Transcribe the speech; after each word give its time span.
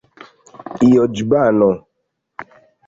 loĵbano 0.89 1.71